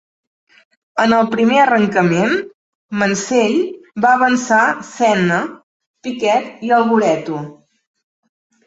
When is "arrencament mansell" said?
1.63-3.55